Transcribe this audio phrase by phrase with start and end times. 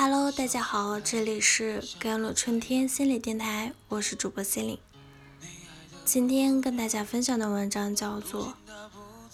[0.00, 4.78] Hello，大家好，这里是甘露春天心理电台，我是主播心灵。
[6.04, 8.54] 今天跟大家分享的文章叫做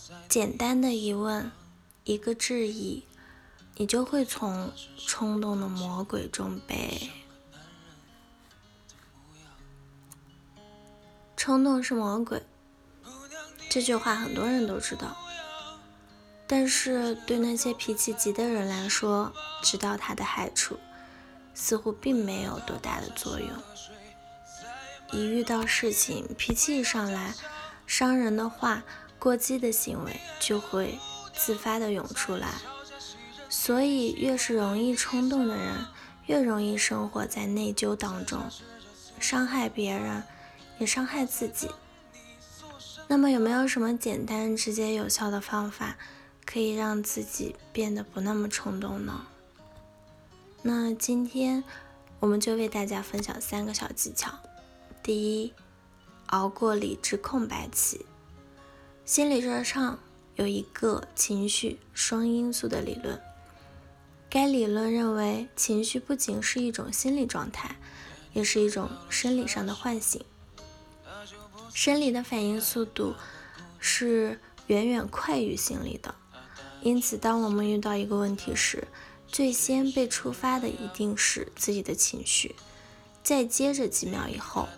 [0.26, 1.52] 《简单的疑问，
[2.04, 3.04] 一个质疑，
[3.76, 7.10] 你就会从冲动的魔鬼中被
[11.36, 12.38] 冲动是魔鬼》
[13.68, 15.14] 这句话很多人都知道。
[16.46, 19.32] 但是对那些脾气急的人来说，
[19.62, 20.78] 知道它的害处，
[21.54, 23.48] 似乎并没有多大的作用。
[25.12, 27.34] 一遇到事情，脾气一上来，
[27.86, 28.82] 伤人的话、
[29.18, 30.98] 过激的行为就会
[31.34, 32.48] 自发的涌出来。
[33.48, 35.86] 所以，越是容易冲动的人，
[36.26, 38.42] 越容易生活在内疚当中，
[39.20, 40.24] 伤害别人，
[40.78, 41.70] 也伤害自己。
[43.06, 45.96] 那么，有没有什么简单、直接、有效的方法？
[46.46, 49.26] 可以让自己变得不那么冲动呢。
[50.62, 51.62] 那今天
[52.20, 54.32] 我们就为大家分享三个小技巧。
[55.02, 55.52] 第一，
[56.26, 58.06] 熬过理智空白期。
[59.04, 59.98] 心理学上
[60.36, 63.20] 有一个情绪双因素的理论，
[64.30, 67.76] 该理论认为情绪不仅是一种心理状态，
[68.32, 70.24] 也是一种生理上的唤醒。
[71.74, 73.14] 生理的反应速度
[73.78, 76.14] 是远远快于心理的。
[76.84, 78.86] 因此，当我们遇到一个问题时，
[79.26, 82.54] 最先被触发的一定是自己的情绪，
[83.22, 84.68] 再接着几秒以后，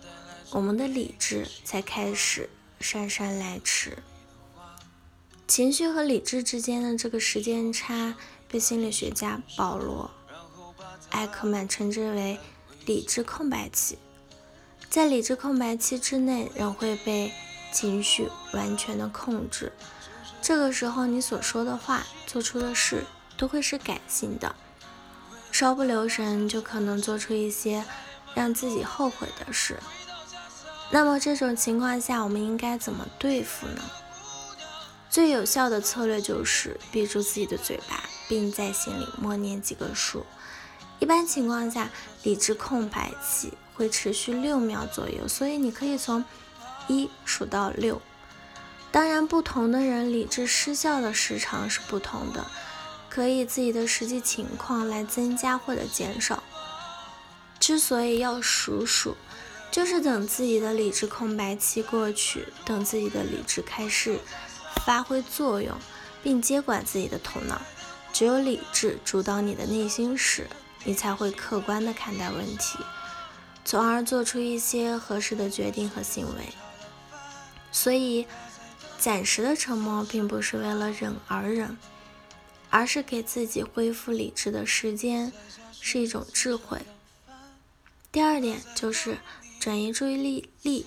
[0.51, 2.49] 我们的理智才开始
[2.79, 3.97] 姗姗来迟。
[5.47, 8.15] 情绪和理智之间的这个时间差，
[8.47, 10.09] 被心理学家保罗·
[11.09, 12.39] 艾克曼称之为
[12.87, 13.97] “理智空白期”。
[14.89, 17.33] 在理智空白期之内，人会被
[17.73, 19.73] 情绪完全的控制。
[20.41, 23.03] 这个时候，你所说的话、做出的事
[23.35, 24.55] 都会是感性的，
[25.51, 27.83] 稍不留神就可能做出一些
[28.33, 29.77] 让自己后悔的事。
[30.89, 33.81] 那么这种情况下，我们应该怎么对付呢？
[35.09, 40.25] 最有效的策略就是闭住自己的嘴巴，并在心里默念几个数。
[40.99, 41.89] 一般情况下，
[42.23, 46.23] 理智空白期会持续六秒左右，所以你可以从
[46.87, 48.01] 一数到六。
[48.89, 52.47] 当然，不同的人理智失效的时长是不同的，
[53.09, 56.41] 可以自己的实际情况来增加或者减少。
[57.59, 59.15] 之所以要数数，
[59.69, 64.19] 就是等自己的理智空白期过去，等自己的理智开始
[64.85, 65.77] 发挥作用，
[66.23, 67.61] 并接管自己的头脑。
[68.13, 70.47] 只有理智主导你的内心时，
[70.85, 72.79] 你才会客观地看待问题，
[73.63, 76.53] 从而做出一些合适的决定和行为。
[77.71, 78.25] 所以。
[78.99, 81.77] 暂时的沉默并不是为了忍而忍，
[82.69, 85.31] 而是给自己恢复理智的时间，
[85.71, 86.81] 是一种智慧。
[88.11, 89.19] 第二点就是
[89.59, 90.85] 转移注意力力，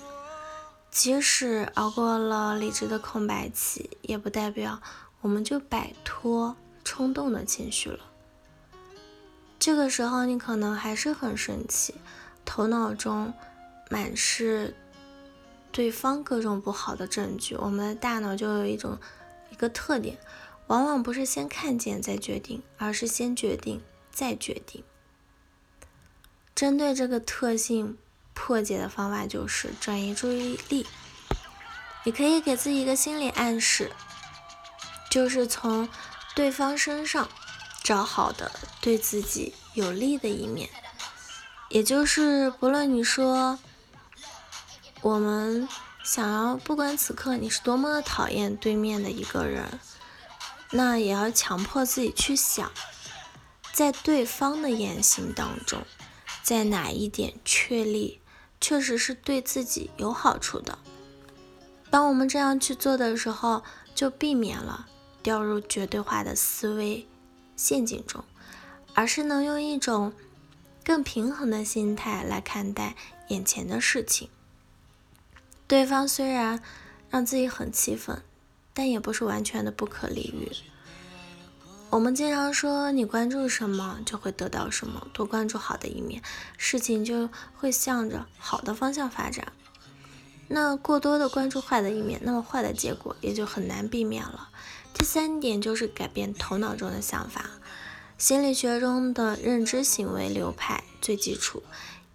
[0.90, 4.82] 即使熬过了理智的空白期，也不代表
[5.20, 8.00] 我们就摆脱冲动的情绪了。
[9.58, 11.94] 这个时候你可能还是很生气，
[12.44, 13.32] 头脑中
[13.88, 14.74] 满是。
[15.72, 18.98] 对方各种不好的证据，我们的大脑就有一种
[19.50, 20.18] 一个特点，
[20.66, 24.82] 往往不是先看见再决定，而是先决定再决定。
[26.54, 27.96] 针对这个特性，
[28.34, 30.86] 破解的方法就是转移注意力。
[32.04, 33.92] 你可以给自己一个心理暗示，
[35.08, 35.88] 就是从
[36.34, 37.28] 对方身上
[37.82, 38.50] 找好的
[38.80, 40.68] 对自己有利的一面，
[41.68, 43.58] 也就是不论你说。
[45.02, 45.66] 我们
[46.04, 49.80] 想要，不管此刻你是多么的讨厌对面的一个人，
[50.72, 52.70] 那也要强迫自己去想，
[53.72, 55.82] 在对方的言行当中，
[56.42, 58.20] 在哪一点确立，
[58.60, 60.78] 确实是对自己有好处的。
[61.88, 63.62] 当我们这样去做的时候，
[63.94, 64.86] 就避免了
[65.22, 67.08] 掉入绝对化的思维
[67.56, 68.22] 陷阱中，
[68.94, 70.12] 而是能用一种
[70.84, 72.94] 更平衡的心态来看待
[73.28, 74.28] 眼前的事情。
[75.70, 76.60] 对方虽然
[77.10, 78.24] 让自己很气愤，
[78.74, 80.50] 但也不是完全的不可理喻。
[81.90, 86.22] 我们经常说，你关注什么就会得到什么，多关注好的一面，
[86.56, 89.52] 事情就会向着好的方向发展。
[90.48, 94.48] 那过多的关注坏的一面，那么坏的结果也就很难避免了。
[94.92, 97.44] 第三点就是改变头脑中的想法。
[98.18, 101.62] 心理学中的认知行为流派最基础，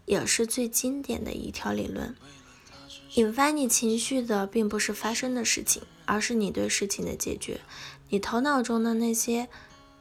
[0.04, 2.14] 也是最经典的一条理论。
[3.16, 7.62] 引发你情绪的并不是发生的事情，而是你对事情的解决。
[8.10, 9.48] 你头脑中的那些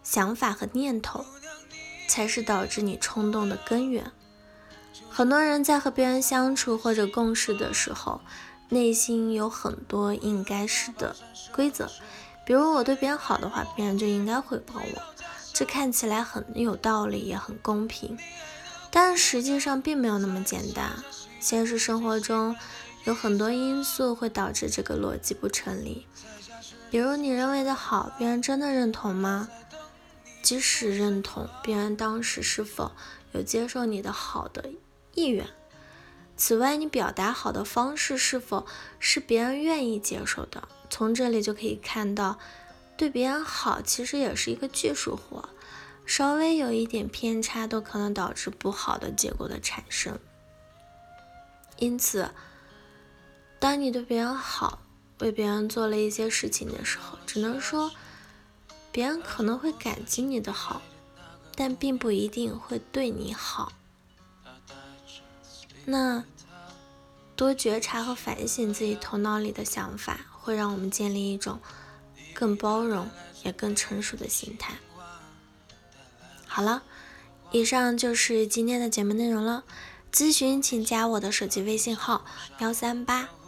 [0.03, 1.25] 想法和念头，
[2.09, 4.11] 才是导致你冲动的根源。
[5.09, 8.21] 很多人在和别人相处或者共事的时候，
[8.69, 11.15] 内心有很多应该是的
[11.53, 11.89] 规则，
[12.45, 15.03] 比如我对别人好的话，别人就应该回报我，
[15.53, 18.19] 这看起来很有道理，也很公平，
[18.91, 20.91] 但实际上并没有那么简单。
[21.39, 22.57] 现实生活中
[23.05, 26.07] 有很多因素会导致这个逻辑不成立，
[26.91, 29.49] 比如你认为的好，别人真的认同吗？
[30.43, 32.93] 即使认同，别人当时是否
[33.33, 34.71] 有接受你的好的？
[35.15, 35.47] 意愿。
[36.37, 38.67] 此外，你表达好的方式是否
[38.99, 40.67] 是别人愿意接受的？
[40.91, 42.39] 从这里就可以看到，
[42.97, 45.49] 对别人好其实也是一个技术活，
[46.05, 50.19] 稍微有一点偏差都可能导致不好的结果的产生。
[51.79, 52.31] 因此，
[53.65, 54.79] 当你对别人好，
[55.21, 57.91] 为别人做了一些事情的时候，只能说
[58.93, 60.83] 别人可能会感激你的好，
[61.55, 63.73] 但并不一定会对你好。
[65.87, 66.23] 那
[67.35, 71.59] 多觉察和反省自己头脑里的想法，会让我们建立一种
[72.35, 73.09] 更包容
[73.45, 74.75] 也更成熟的心态。
[76.47, 76.83] 好了，
[77.51, 79.65] 以上就是今天的节目内容了。
[80.13, 82.25] 咨询请加我的手机微信号：
[82.61, 83.29] 幺三八